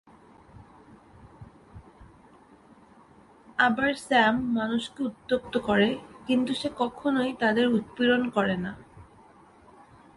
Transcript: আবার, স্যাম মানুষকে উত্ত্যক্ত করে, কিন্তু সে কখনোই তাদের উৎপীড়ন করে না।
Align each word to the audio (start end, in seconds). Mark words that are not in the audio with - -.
আবার, 3.59 3.91
স্যাম 4.07 4.35
মানুষকে 4.53 5.03
উত্ত্যক্ত 5.03 5.53
করে, 5.57 5.89
কিন্তু 6.27 6.51
সে 6.53 6.69
কখনোই 6.77 7.31
তাদের 7.39 7.65
উৎপীড়ন 7.67 8.29
করে 8.29 8.55
না। 8.57 8.71